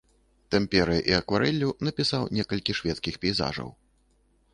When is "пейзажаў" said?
3.27-3.69